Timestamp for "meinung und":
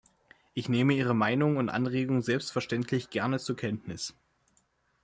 1.13-1.69